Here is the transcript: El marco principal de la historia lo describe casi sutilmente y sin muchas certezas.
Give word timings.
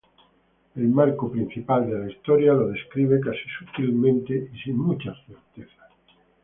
El 0.73 0.87
marco 0.89 1.31
principal 1.31 1.87
de 1.87 1.99
la 1.99 2.09
historia 2.11 2.53
lo 2.53 2.69
describe 2.69 3.19
casi 3.21 3.43
sutilmente 3.59 4.49
y 4.51 4.57
sin 4.59 4.75
muchas 4.79 5.15
certezas. 5.27 5.89